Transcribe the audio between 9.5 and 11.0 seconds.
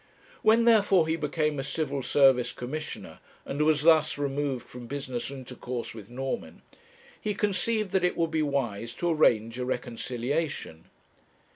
a reconciliation.